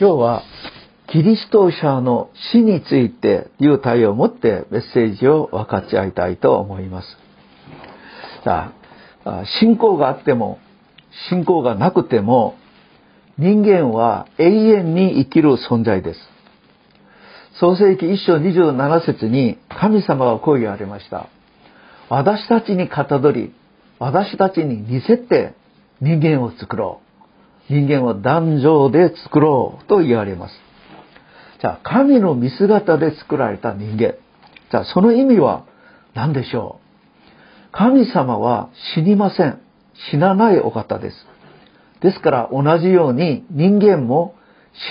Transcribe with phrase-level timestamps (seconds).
[0.00, 0.44] 今日は
[1.12, 7.06] キリスト者の死についていう対応を持ってメッセージを分かち合いたいと思います。
[8.42, 8.72] さ
[9.26, 10.58] あ、信仰があっても、
[11.28, 12.56] 信仰がなくても、
[13.36, 16.20] 人間は永遠に生きる存在です。
[17.58, 21.28] 創世記一章27節に神様がこう言われました。
[22.08, 23.52] 私たちにかたどり、
[23.98, 25.52] 私たちに似せて
[26.00, 27.09] 人間を作ろう。
[27.70, 30.54] 人間は壇上で作ろうと言われます。
[31.60, 34.14] じゃあ、神の見姿で作られた人間。
[34.70, 35.64] じゃあ、その意味は
[36.14, 37.70] 何でしょう？
[37.72, 39.60] 神様は死にません。
[40.10, 41.26] 死なないお方です。
[42.00, 44.34] ですから同じように人間も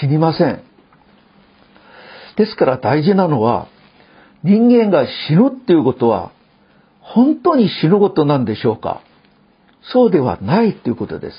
[0.01, 0.63] 死にません。
[2.37, 3.67] ですから大事なのは
[4.43, 6.31] 人間が死ぬっていうことは
[7.01, 9.01] 本当に死ぬことなんでしょうか？
[9.91, 11.35] そうではないということです。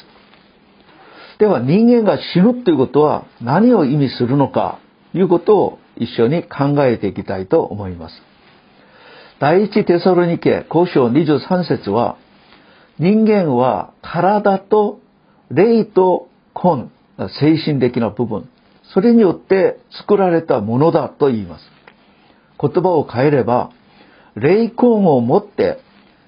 [1.41, 4.79] では人間が死ぬということは何を意味するのか
[5.13, 8.15] ということを一緒に考えていきたいと思います。
[9.41, 12.19] 第一テソロニケ交渉23節は
[12.99, 15.01] 人間は体と
[15.51, 16.91] 霊と根、
[17.41, 18.47] 精神的な部分、
[18.93, 21.65] それによって作られたものだと言います。
[22.61, 23.71] 言葉を変えれば、
[24.35, 25.79] 霊根を持って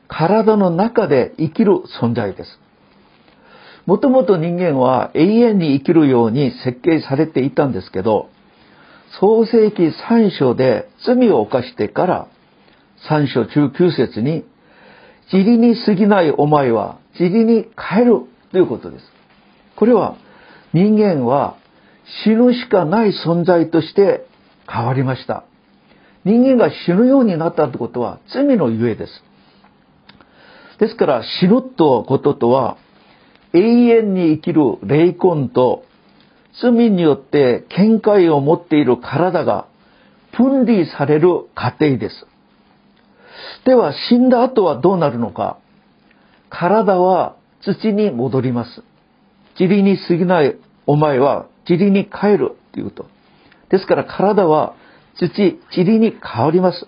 [0.09, 2.62] 体の中で生きる存在です。
[3.87, 8.29] もともと人間は永遠に生きるように設計されていたんですけど、
[9.21, 12.29] 創世記3章で罪を犯してから
[13.09, 14.45] 3章19節に、
[15.33, 18.21] 塵に過ぎないお前は塵に帰る
[18.53, 19.05] ということです。
[19.77, 20.17] これは
[20.73, 21.57] 人間は
[22.25, 24.27] 死ぬしかない存在として
[24.71, 25.45] 変わりました。
[26.25, 29.25] 人間が死ぬようになったということは罪のゆえです。
[30.79, 32.77] ですから死ぬとこととは
[33.53, 35.85] 永遠に生きる霊魂と
[36.61, 39.67] 罪によって見解を持っている体が
[40.37, 42.27] 分離される過程です。
[43.65, 45.59] では死んだ後はどうなるのか
[46.51, 48.83] 体は土に戻ります。
[49.59, 50.57] 塵に過ぎない
[50.87, 53.07] お前は塵に帰るということ。
[53.71, 54.75] ですから体は
[55.19, 56.87] 土、塵に変わります。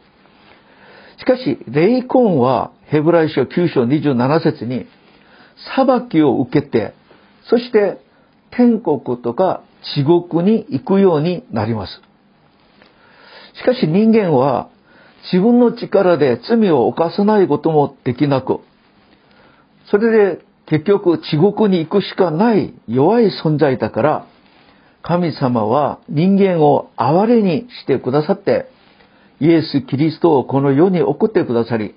[1.19, 4.87] しかし、霊魂はヘブライ書9章27節に
[5.77, 6.95] 裁きを受けて、
[7.49, 7.99] そして
[8.51, 9.63] 天国とか
[9.95, 12.01] 地獄に行くようになります。
[13.57, 14.69] しかし人間は
[15.33, 18.61] 自分の力で罪を犯さないこともできなく、
[19.91, 24.27] それで結局地獄に行くしかない弱い存在だから、
[25.03, 28.67] 神様は人間を憐れにしてくださって、
[29.41, 31.95] イエス・キリストをこの世に送ってくださり、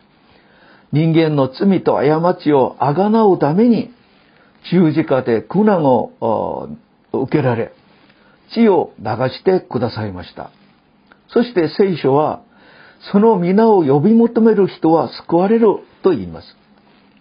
[0.91, 3.91] 人間の罪と過ちをあがなうために
[4.71, 6.69] 十字架で苦難を
[7.11, 7.73] 受けられ、
[8.53, 10.51] 血を流してくださいました。
[11.29, 12.41] そして聖書は、
[13.11, 15.67] その皆を呼び求める人は救われる
[16.03, 16.57] と言います。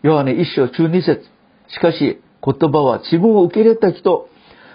[0.02, 1.22] ヨハネ一章中二節
[1.68, 4.28] しかし言葉は自分を受け入れた人、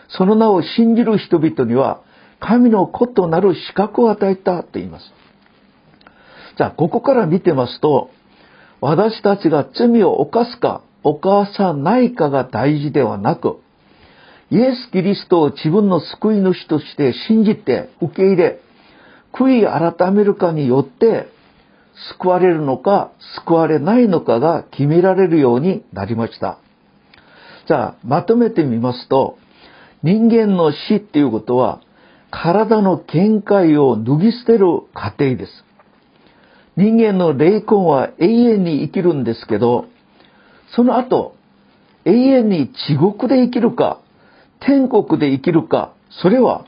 [0.09, 2.01] その名を信じる人々には
[2.39, 5.05] 神の子となる資格を与えたと言います。
[6.57, 8.09] じゃあ、ここから見てますと、
[8.81, 13.59] 私たちが罪を犯すか犯さないかが大事ではなく、
[14.49, 18.59] イエス・キリストを自分の救い主として信じて受け入れ、
[19.33, 21.27] 悔い改めるかによって
[22.17, 23.11] 救われるのか
[23.45, 26.57] 救われないのかが決められるようになりました。
[27.67, 29.37] じゃあ、まとめてみますと、
[30.03, 31.81] 人間の死っていうことは、
[32.31, 35.70] 体の見解を脱ぎ捨てる過程です。
[36.77, 39.85] 人間の霊魂は永遠に生きるんですけど、
[40.75, 41.35] その後、
[42.05, 43.99] 永遠に地獄で生きるか、
[44.59, 46.65] 天国で生きるか、それは、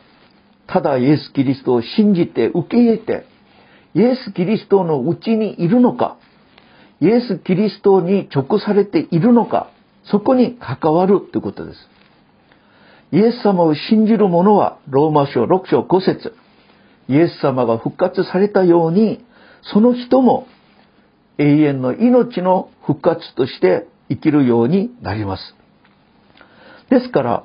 [0.67, 3.25] ただイエス・キリストを信じて受け入れて、
[3.95, 6.17] イエス・キリストのうちにいるのか、
[6.99, 9.69] イエス・キリストに直されているのか、
[10.05, 11.89] そこに関わるということです。
[13.11, 16.35] イエス様を信じる者は、ローマ書6章5節
[17.07, 19.23] イエス様が復活されたように、
[19.71, 20.48] その人も
[21.38, 25.56] 永遠の命の復活として生きるようになります。
[26.89, 27.44] ですから、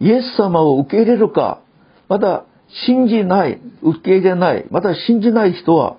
[0.00, 1.60] イエス様を受け入れるか、
[2.08, 2.44] また
[2.86, 5.96] 信じない、受け入れない、また信じない人は、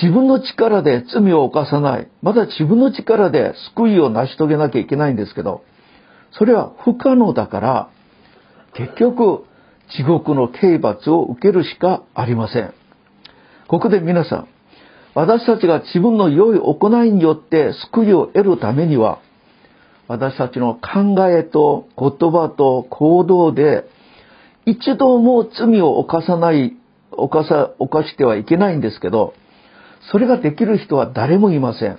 [0.00, 5.64] 自分の力で罪を犯さない、また自分の力で救いを成し遂げなきゃいけないんですけど、
[6.32, 7.90] それは不可能だから、
[8.74, 9.44] 結局、
[9.96, 12.72] 地獄の刑罰を受けるしかありません。
[13.66, 14.48] ここで皆さん、
[15.14, 19.20] 私たちが自分の良い行いによって救いを得るためには、
[20.06, 23.84] 私たちの考えと言葉と行動で、
[24.66, 26.76] 一度も罪を犯さない、
[27.12, 29.34] 犯さ、犯してはいけないんですけど、
[30.12, 31.98] それができる人は誰もいません。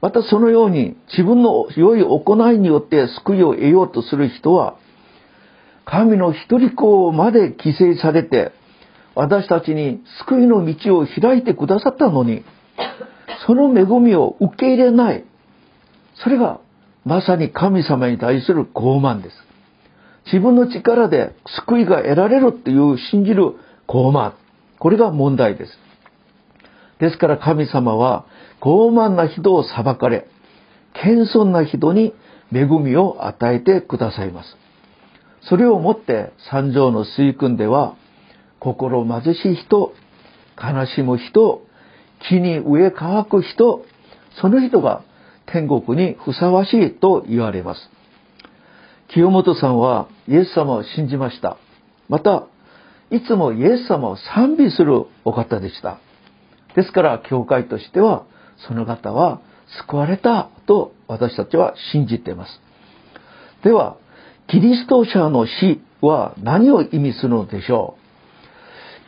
[0.00, 4.76] またそのように自分の良い行いによって救いを得ようとする人は、
[5.84, 8.52] 神の一人子まで犠牲されて、
[9.16, 12.44] 私たちに救いの道を開いてくださったのに、
[13.46, 15.24] その恵みを受け入れない。
[16.22, 16.60] それが
[17.06, 19.36] まさに神様に対する傲慢です。
[20.26, 21.34] 自分の力で
[21.66, 23.54] 救いが得られるっていう信じる
[23.88, 24.34] 傲慢。
[24.78, 25.72] これが問題です。
[27.00, 28.26] ですから神様は
[28.60, 30.26] 傲慢な人を裁かれ、
[30.92, 32.12] 謙遜な人に
[32.52, 34.56] 恵みを与えてくださいます。
[35.48, 37.96] それをもって三条の水訓では、
[38.66, 39.92] 心貧しい人、
[40.60, 41.62] 悲しむ人、
[42.28, 43.84] 木に植え乾く人、
[44.40, 45.02] その人が
[45.46, 47.90] 天国にふさわしいと言われます。
[49.08, 51.58] 清本さんはイエス様を信じました。
[52.08, 52.48] また、
[53.12, 56.00] いつもイエス様を賛美するお方でした。
[56.74, 58.24] ですから、教会としては、
[58.66, 59.40] その方は
[59.86, 62.60] 救われたと私たちは信じています。
[63.62, 63.96] では、
[64.48, 68.05] キリスト者の死は何を意味するのでしょう？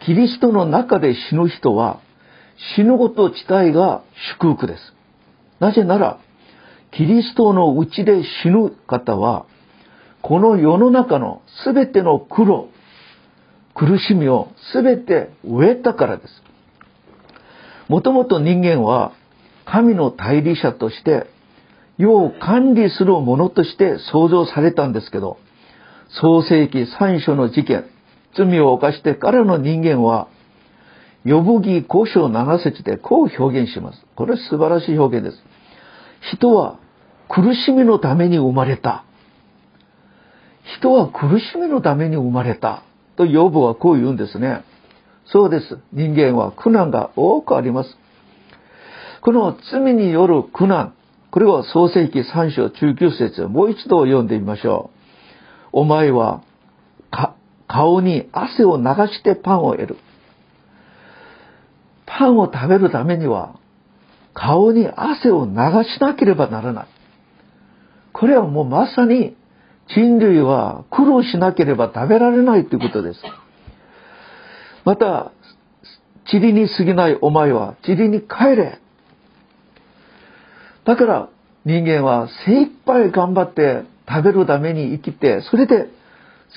[0.04, 2.00] キリストの中で死ぬ人は
[2.76, 4.02] 死ぬこと自体が
[4.40, 4.94] 祝福です。
[5.60, 6.18] なぜなら、
[6.92, 9.46] キリストのうちで死ぬ方は、
[10.22, 12.68] この世の中のすべての苦労、
[13.74, 16.42] 苦しみをすべて植えたからです。
[17.88, 19.12] もともと人間は
[19.64, 21.26] 神の代理者として
[21.96, 25.38] 世を管理するものとして創造されたんですけど、
[26.20, 27.84] 創世記三書の事件、
[28.36, 30.28] 罪を犯してからの人間は、
[31.24, 34.04] 呼ぶ記五章七節でこう表現します。
[34.14, 35.42] これ素晴らしい表現です。
[36.32, 36.78] 人は
[37.28, 39.04] 苦しみのために生まれた。
[40.78, 42.82] 人は苦しみのために生まれた。
[43.16, 44.62] とヨブはこう言うんですね。
[45.26, 45.78] そうです。
[45.92, 47.96] 人間は苦難が多くあります。
[49.20, 50.94] この罪による苦難、
[51.30, 54.98] これは創世記3章19節もう一度読んでみましょう。
[55.72, 56.42] お前は
[57.68, 59.96] 顔に汗を流してパンを得る。
[62.06, 63.60] パンを食べるためには
[64.34, 65.52] 顔に汗を流
[65.84, 66.86] しなければならない。
[68.12, 69.36] これはもうまさに
[69.94, 73.20] 人類は苦労しなければ食べられないということです。
[74.84, 75.32] また、
[76.30, 78.78] 塵に過ぎないお前は塵に帰れ。
[80.84, 81.28] だから
[81.64, 85.88] 人間は精一杯頑張って食べるために生きて、それで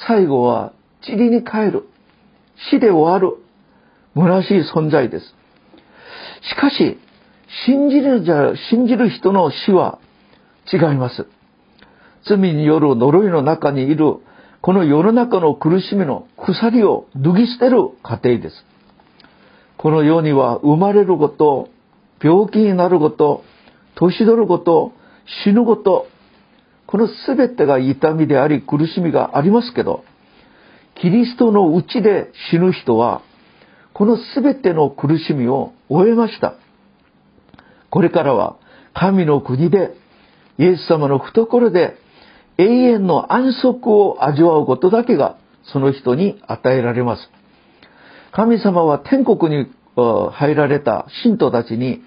[0.07, 0.73] 最後は
[1.07, 1.87] 塵に帰る。
[2.69, 3.37] 死で終わる。
[4.13, 5.25] 虚しい存在です。
[6.49, 6.99] しかし、
[7.65, 9.99] 信じるじゃ、信じる人の死は
[10.71, 11.27] 違います。
[12.27, 14.17] 罪による呪いの中にいる、
[14.61, 18.65] この世の中の苦しみの鎖を脱ぎ捨てる過程です。
[19.77, 21.69] この世には生まれること、
[22.23, 23.43] 病気になること、
[23.95, 24.93] 年取ること、
[25.43, 26.07] 死ぬこと、
[26.85, 30.03] この全てが痛みであり苦しみがありますけど、
[31.01, 33.23] キリストのうちで死ぬ人は、
[33.93, 36.53] この全ての苦しみを終えました。
[37.89, 38.57] これからは
[38.93, 39.95] 神の国で、
[40.59, 41.95] イエス様の懐で
[42.59, 45.37] 永遠の安息を味わうことだけが
[45.73, 47.31] その人に与えられます。
[48.31, 52.03] 神様は天国に入られた信徒たちに、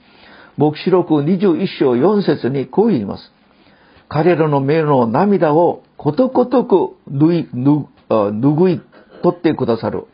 [0.57, 3.33] 黙示録21章4節にこう言います。
[4.09, 8.81] 彼らの目の涙をことごとく拭い、拭拭い
[9.23, 10.07] 取ってくださる。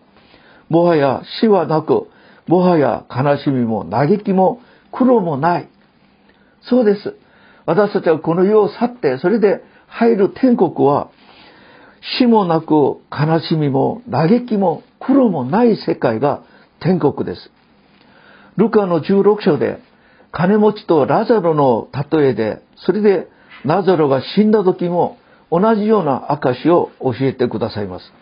[0.68, 2.08] もはや死はなく、
[2.46, 4.60] もはや悲しみも嘆きも
[4.92, 5.68] 苦労もない。
[6.62, 7.14] そうです。
[7.66, 11.10] 私たちはこの世を去って、それで入る天国は、
[12.18, 16.42] 死もなく悲しみも嘆きも苦労もない世界が
[16.80, 17.50] 天国です。
[18.56, 19.78] ルカの16章で、
[20.32, 23.28] 金持ちとラザロの例えで、それで
[23.64, 25.18] ラザロが死んだ時も
[25.50, 28.12] 同じような証を教えてくださいます。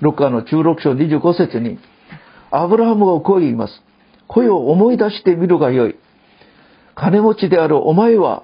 [0.00, 1.78] ルカの16章25節に、
[2.50, 3.82] アブラハムがこう言います。
[4.26, 5.96] 声を思い出してみるがよい。
[6.94, 8.42] 金持ちであるお前は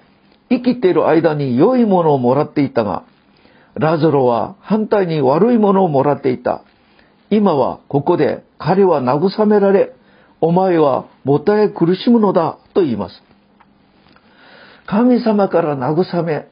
[0.50, 3.04] 生きている間に良いものをもらっていたが、
[3.74, 6.62] ラゾロは反対に悪いものをもらっていた。
[7.30, 9.92] 今はここで彼は慰められ、
[10.40, 13.22] お前はもたえ苦しむのだと言います。
[14.86, 16.47] 神様から慰め、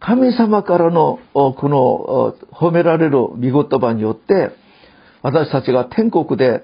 [0.00, 4.50] 神様からのこの褒められる御言葉によって、
[5.22, 6.62] 私たちが天国で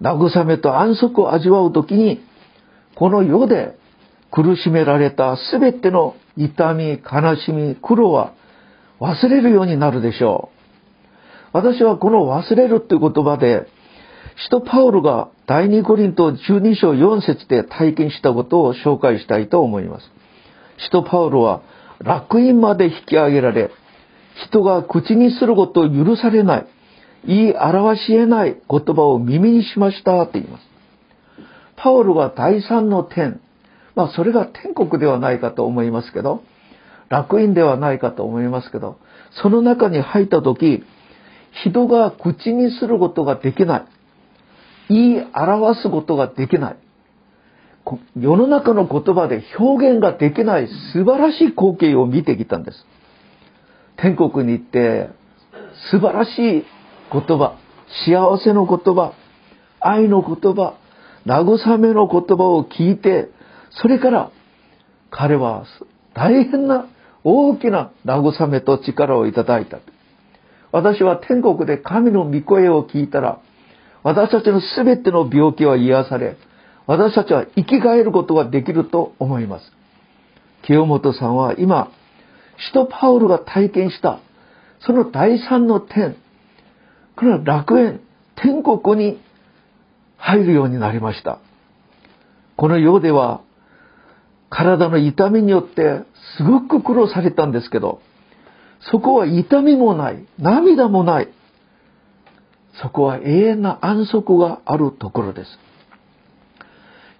[0.00, 2.20] 慰めと安息を味わうときに、
[2.94, 3.76] この世で
[4.30, 8.32] 苦しめられたすべての痛み、悲しみ、苦労は
[9.00, 10.56] 忘れるようになるでしょう。
[11.52, 13.66] 私はこの忘れるという言葉で、
[14.44, 20.10] 使徒パウルが第二コリント12章4節で体験したことを紹介したいと思います。
[20.78, 21.62] 使徒パウルは
[22.00, 23.70] 楽園まで引き上げられ、
[24.48, 26.66] 人が口にすることを許されない、
[27.26, 30.64] 言い表し得ない言葉を耳にしましたと言います。
[31.76, 33.40] パウルは第三の点、
[33.94, 36.42] まあそれが天国ではないかと思いますけど、
[37.08, 38.98] 楽園ではないかと思いますけど、
[39.42, 40.84] その中に入った時、
[41.64, 43.84] 人が口にすることができない。
[44.88, 46.76] 言い表すことができない。
[48.16, 52.86] 世の中の言葉で表現ができない素晴らしい光景を見てきたんです。
[53.96, 55.08] 天国に行って
[55.90, 56.64] 素晴らしい
[57.12, 57.58] 言葉、
[58.06, 59.12] 幸せの言葉、
[59.80, 60.74] 愛の言葉、
[61.26, 63.30] 慰めの言葉を聞いて、
[63.70, 64.30] それから
[65.10, 65.64] 彼は
[66.14, 66.86] 大変な
[67.22, 69.78] 大きな慰めと力をいただいた。
[70.72, 73.40] 私は天国で神の御声を聞いたら、
[74.02, 76.36] 私たちの全ての病気は癒され、
[76.86, 79.72] 私たちは生き返ることができると思います。
[80.62, 81.90] 清本さんは今、
[82.58, 84.20] 使徒パウルが体験した、
[84.80, 86.16] その第三の点、
[87.16, 88.00] これは楽園、
[88.36, 89.20] 天国に
[90.16, 91.38] 入るようになりました。
[92.56, 93.42] この世では、
[94.48, 96.02] 体の痛みによって
[96.36, 98.00] すごく苦労されたんですけど、
[98.90, 101.28] そこは痛みもない、涙もない。
[102.80, 105.65] そこは永遠な安息があるところです。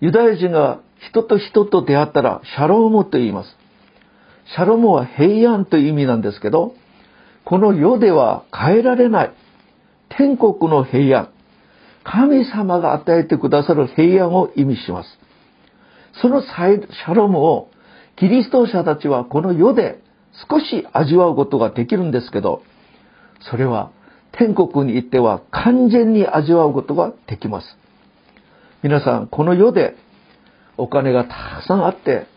[0.01, 3.57] ユダヤ人が人と人と出会ったらシャロームと言います。
[4.55, 6.75] シャロームは平安という意味なんですけど、
[7.45, 9.33] この世では変えられない
[10.09, 11.29] 天国の平安、
[12.05, 15.19] 神様が与えてくださる平安を意味します。
[16.21, 17.71] そのシャロームを
[18.17, 20.01] キリスト者たちはこの世で
[20.49, 22.63] 少し味わうことができるんですけど、
[23.51, 23.91] それは
[24.33, 27.79] 天国に行っては完全に味わうことができます。
[28.87, 29.97] 皆さん、この世で
[30.77, 32.29] お金がたくさんあって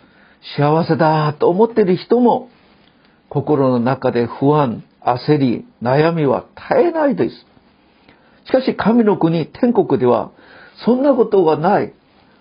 [0.58, 2.50] 幸せだと思っている人も
[3.29, 7.36] 心の中で不安、焦り、悩みは絶えないです。
[8.46, 10.32] しかし神の国、天国では
[10.84, 11.94] そんなことがない、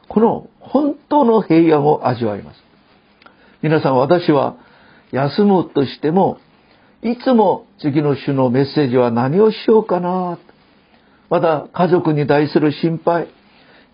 [0.09, 2.65] この本当の平安を味わいます。
[3.61, 4.57] 皆さん、私は
[5.13, 6.39] 休むとしても、
[7.03, 10.39] いつも次の週のメッセージは何をしようかな。
[11.29, 13.29] また家族に対する心配、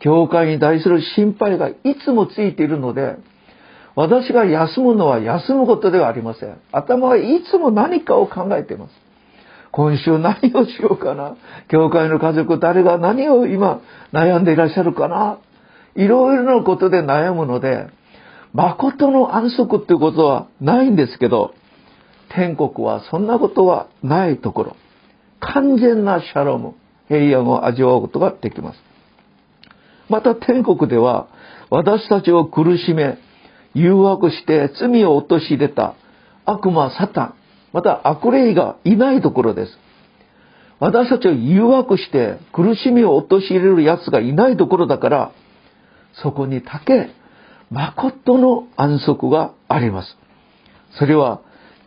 [0.00, 3.16] 教会に対する心配がいつもついているので、
[3.96, 6.56] 私が休むのは休むことではありません。
[6.72, 8.92] 頭はいつも何かを考えています。
[9.70, 11.36] 今週何をしようかな。
[11.68, 13.80] 教会の家族誰が何を今
[14.12, 15.38] 悩んでいらっしゃるかな。
[15.96, 17.86] いろいろなことで悩むので、
[18.52, 21.54] 誠の安息っていうことはないんですけど、
[22.30, 24.76] 天国はそんなことはないところ。
[25.40, 26.74] 完全なシャロム、
[27.08, 28.93] 平安を味わうことができます。
[30.14, 31.26] また天国では
[31.70, 33.18] 私たちを苦しめ、
[33.74, 35.96] 誘惑して罪を陥れた
[36.44, 37.34] 悪魔サタン、
[37.72, 39.76] また悪霊がいないところです。
[40.78, 45.32] 私たちを誘惑して苦しみを陥れる奴がいないところだから、
[46.22, 47.10] そこにだけ
[47.72, 50.16] 誠の安息があります。
[50.96, 51.40] それは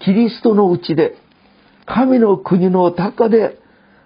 [0.04, 1.16] キリストのうちで
[1.86, 3.58] 神の国の中で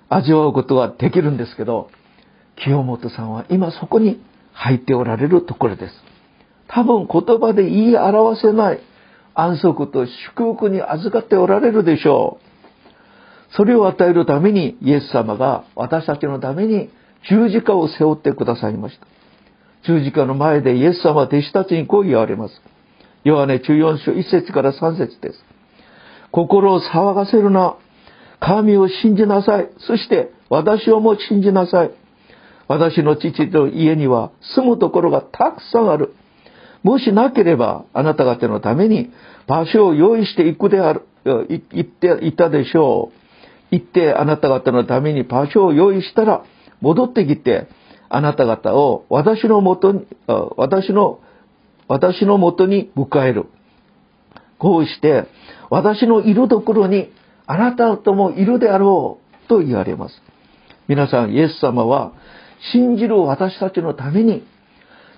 [0.10, 1.90] 味わうことができるんですけど、
[2.58, 4.22] 清本さんは今そこに
[4.54, 5.94] 入っておられるところです。
[6.68, 8.80] 多分言葉で言い表せない
[9.34, 13.56] 安息と祝福に預かっておられるでしょう。
[13.56, 16.90] それを与えるためにイエス様が私たちのために
[17.30, 19.06] 十字架を背負ってくださいました。
[19.86, 22.62] 十字架の前でイエス様は弟子たちにこう言われます。
[23.24, 25.46] ヨハネ14章1節から3節です。
[26.32, 27.76] 心を騒がせるな。
[28.40, 29.70] 神を信じなさい。
[29.80, 31.92] そして私をも信じなさい。
[32.72, 36.14] 私の父の家には住むところがたくさんある。
[36.84, 39.12] もしなければ、あなた方のために
[39.46, 43.12] 場所を用意していくである、言っていたでしょ
[43.72, 43.76] う。
[43.76, 46.46] 行ってあなた方のために場所を用意したら、
[46.80, 47.68] 戻ってきて、
[48.08, 50.08] あなた方を私のもとに、
[50.56, 51.20] 私の、
[51.90, 53.48] 私のもとに迎える。
[54.60, 55.26] こうして、
[55.70, 57.12] 私のいるところに
[57.48, 60.22] あなたともいるであろうと言われます。
[60.88, 62.14] 皆さん、イエス様は
[62.74, 64.44] 信じる私たちのために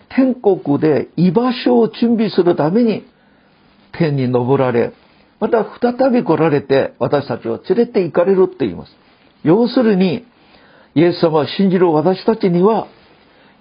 [0.10, 3.06] 天国で居場所を準備するために
[3.92, 4.94] 天に昇られ、
[5.40, 8.96] また再び来られて私たちを連れて行かれるって言います。
[9.44, 10.26] 要するに、
[10.96, 12.88] イエス様を信じる私たちには、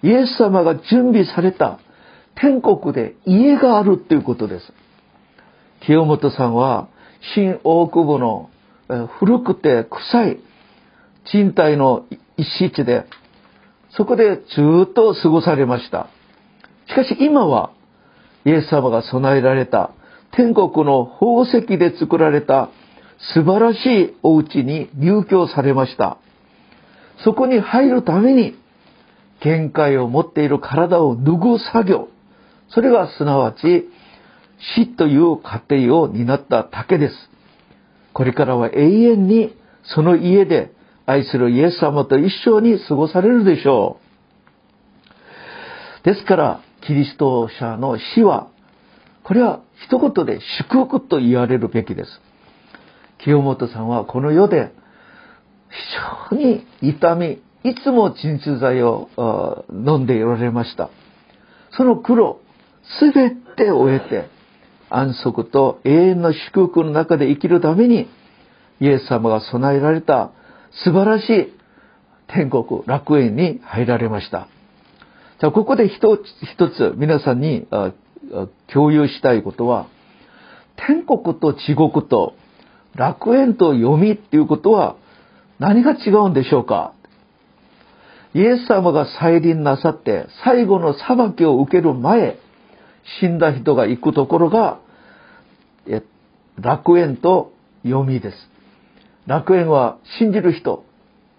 [0.02, 1.80] イエス様が準備された
[2.34, 4.72] 天国で家があるっていうことです。
[5.86, 6.88] 清本さんは、
[7.34, 8.50] 新大久保の
[9.18, 10.40] 古くて臭い
[11.32, 12.04] 賃貸の
[12.36, 13.06] 一室で、
[13.96, 14.42] そこでず
[14.90, 16.08] っと過ごされました。
[16.88, 17.72] しかし今は、
[18.44, 19.92] イエス様が備えられた
[20.32, 22.70] 天国の宝石で作られた
[23.34, 26.18] 素晴らしいお家に入居されました。
[27.24, 28.56] そこに入るために、
[29.40, 32.08] 限界を持っている体を拭う作業、
[32.68, 33.88] それがすなわち
[34.76, 37.14] 死という過程を担った竹です。
[38.12, 40.72] これからは永遠にその家で
[41.06, 43.98] 愛するイエス様と一緒に過ごされるでしょ
[46.02, 46.04] う。
[46.04, 48.48] ですから、キリスト者の死は、
[49.22, 52.20] これは一言で祝福と言われるべきです。
[53.18, 54.72] 清本さんはこの世で
[56.30, 59.08] 非常に痛み、いつも鎮痛剤を
[59.70, 60.90] 飲んでおられました。
[61.70, 62.40] その苦労、
[63.00, 64.28] すべて終えて、
[64.90, 68.08] 安息と永遠の祝福の中で生きるために、
[68.80, 70.32] イエス様が備えられた
[70.84, 71.52] 素晴らしい
[72.28, 74.48] 天国、楽園に入られました。
[75.40, 77.66] じゃあ、ここで一つ一つ皆さんに
[78.72, 79.86] 共有したいことは、
[80.76, 82.34] 天国と地獄と
[82.94, 84.96] 楽園と読みっていうことは
[85.58, 86.94] 何が違うんでしょうか？
[88.34, 92.38] イエス様が再臨なさって最後の裁きを受ける前、
[93.20, 94.80] 死んだ人が行くところが、
[96.56, 97.52] 楽園と
[97.82, 98.51] 読みです。
[99.26, 100.84] 楽園は信じる人、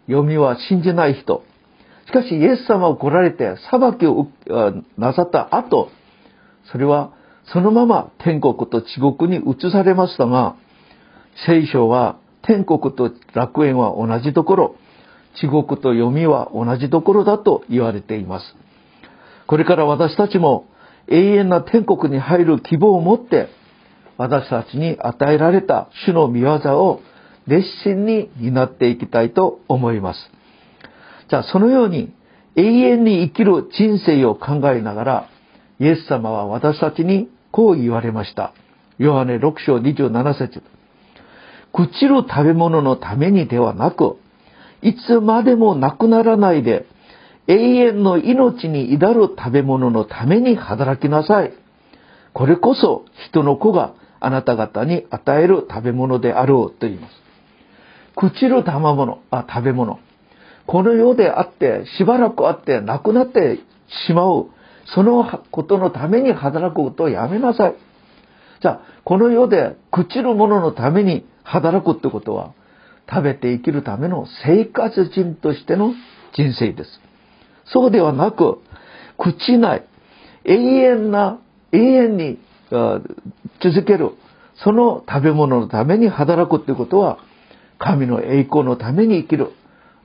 [0.08, 1.44] 読みは信じない人。
[2.06, 4.28] しかしイエス様を来られて裁きを
[4.98, 5.90] なさった後、
[6.72, 7.14] それは
[7.52, 10.56] そのまま天国と地獄に移されましたが、
[11.46, 14.76] 聖書は天国と楽園は同じところ、
[15.36, 18.56] 地獄と読みは同じところだと言われています。
[19.48, 20.68] これから私たちも
[21.08, 23.50] 永遠な天国に入る希望を持って、
[24.18, 27.02] 私たちに与えられた主の御業を
[27.48, 30.20] 熱心に担っていきたいと思います。
[31.30, 32.14] じゃあそのように
[32.56, 35.30] 永遠に生きる人生を考えながら、
[35.80, 38.54] イエス様は私たちにこう言われました。
[38.98, 40.62] ヨハネ6章27節
[41.74, 44.18] 朽ちる食べ物のためにではなく、
[44.84, 46.86] いつまでもなくならないで、
[47.48, 51.54] 永遠の命に至る食べ物のために働きなさい。
[52.34, 57.23] これこそ人の子があなた方に与える食べ物であろうと言います。
[58.16, 60.00] 朽ちる食べ物、あ、食べ物。
[60.66, 63.60] この世であって、しばらくあってなくなって
[64.08, 64.48] しまう。
[64.86, 67.76] そのことのために働くことをやめなさい。
[68.62, 72.54] じゃあ、この世で朽ちるもののために働くってことは、
[73.10, 75.94] 食べて生きるための生活人としての
[76.34, 77.02] 人生です。
[77.66, 78.60] そうではなく、
[79.18, 79.86] 朽ちない、
[80.46, 81.40] 永遠な、
[81.72, 82.40] 永遠に
[83.62, 84.12] 続ける、
[84.56, 87.20] その食べ物のために働くということは、
[87.80, 89.52] 神の栄光のために生きる、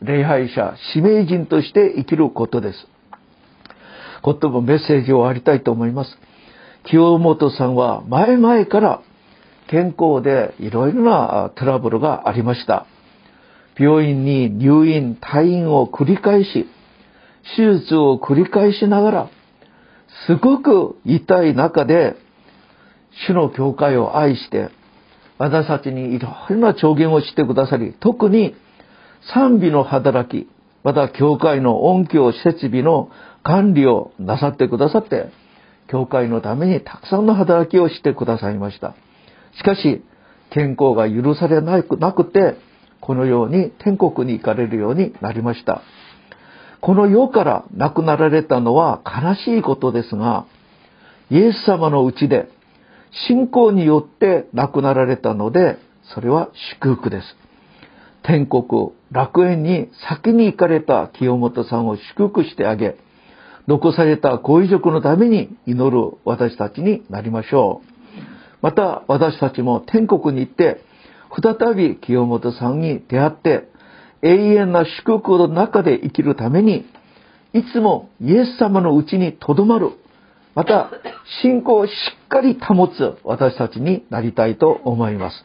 [0.03, 2.87] 礼拝者、使命人として生きることです。
[4.25, 6.19] 言葉メッセージを終わりたいと思います。
[6.85, 9.03] 清本さんは前々から
[9.69, 12.87] 健康でいろいろなトラブルがありました。
[13.79, 16.67] 病院に入院、退院を繰り返し、
[17.57, 19.31] 手術を繰り返しながら、
[20.27, 22.17] すごく痛い中で、
[23.27, 24.71] 主の教会を愛して、
[25.39, 28.55] 私たちにいろいろな調言をしてくださり、特に
[29.33, 30.49] 賛美の働き、
[30.85, 33.11] また教会の音響設備の
[33.43, 35.31] 管理をなさってくださって、
[35.89, 38.95] 教会のためにたくさんの働きをしてくださいました。
[39.57, 40.03] しかし、
[40.51, 42.57] 健康が許されなくて、
[43.01, 45.83] このように天国に行かれるようになりました。
[46.81, 50.47] この世から亡くなられたのは悲しいことですが、
[51.31, 52.49] イエス様のうちで
[53.29, 55.79] 信仰によって亡くなられたので、
[56.15, 56.51] それは
[56.83, 57.37] 祝福です。
[58.23, 62.97] 天国、楽園に先に行かれた清本さんを祝福してあげ、
[63.67, 67.99] 残されたご遺族のために祈る私たちになりましょう。
[68.63, 70.81] また私たちも天国に行って、
[71.43, 73.69] 再び清本さんに出会って、
[74.23, 76.87] 永遠な祝福の中で生きるために、
[77.53, 79.91] いつもイエス様のうちに留まる、
[80.55, 80.91] また
[81.43, 81.93] 信仰をし
[82.25, 85.45] っかり保つ私たちになりたいと思います。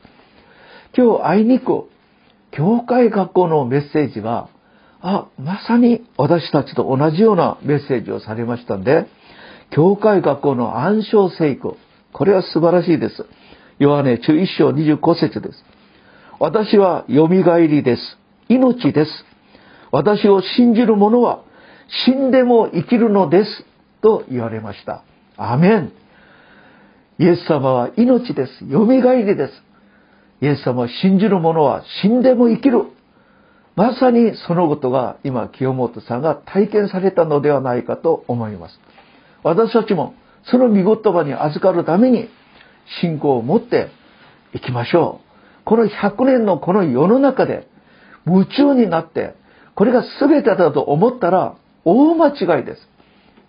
[0.95, 1.89] 今日あいにく、
[2.51, 4.49] 教会学校のメッセージは、
[5.01, 9.07] あ、まさに私たちと同じようなメッセージをされましたんで、
[9.71, 11.75] 教会学校の暗唱聖句、
[12.13, 13.25] これは素晴らしいです。
[13.79, 15.65] ヨハネ中1章25節です。
[16.39, 18.01] 私は蘇りです。
[18.47, 19.11] 命です。
[19.91, 21.43] 私を信じる者は
[22.05, 23.65] 死んでも生きるのです。
[24.01, 25.03] と言われました。
[25.37, 25.93] アメン。
[27.19, 28.69] イエス様は命です。
[28.71, 29.63] 蘇りです。
[30.41, 32.83] イエス様を信じる者は死んでも生きる。
[33.75, 38.79] まさにそのことが今清本さんが体験されたのではないかと思います。
[39.43, 40.13] 私たちも
[40.45, 42.29] その御言葉に預かるために
[43.01, 43.89] 信仰を持って
[44.53, 45.65] いきましょう。
[45.65, 47.67] この100年のこの世の中で
[48.27, 49.33] 夢中になって
[49.75, 52.89] これが全てだと思ったら大間違いです。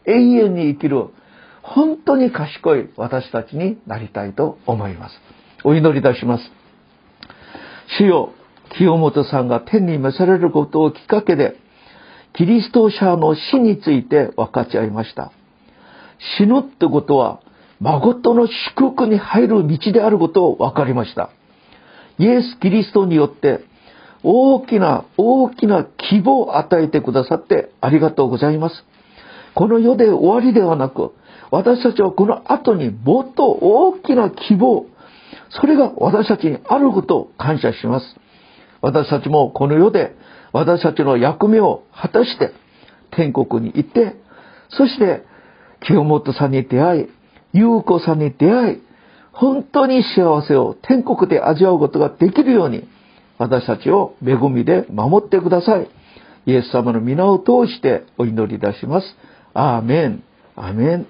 [0.06, 1.08] 永遠に生きる
[1.64, 5.14] 本当に賢い私たちになりたいと思います。
[5.64, 6.44] お祈りいたします。
[7.98, 8.34] 主よ、
[8.76, 11.56] 清本さんが天に召されることをきっかけで、
[12.34, 15.32] キリスト者の死について分かち合いました。
[16.36, 17.40] 死ぬってことは、
[17.80, 21.30] 誠の祝福に入る道であることを分かりました。
[22.18, 23.60] イエス・キリストによって
[24.22, 28.84] 大きな大きな希望を与えてくださってありがとうございます。
[29.54, 31.12] この世で終わりではなく、
[31.50, 34.86] 私たちはこの後にもっと大きな希望、
[35.50, 38.16] それが私たちにあることを感謝します。
[38.80, 40.14] 私たちもこの世で
[40.52, 42.52] 私たちの役目を果たして
[43.10, 44.16] 天国に行って、
[44.70, 45.22] そして
[45.86, 47.06] 清本さんに出会い、
[47.52, 48.82] 優子さんに出会い、
[49.32, 52.88] 本当に幸せを天国で味わうことができるように、
[53.38, 55.88] 私たちを恵みで守ってください。
[56.46, 59.16] イエス様の皆を通してお祈りいたします。
[59.54, 60.22] アーメン。
[60.56, 61.06] アーメン。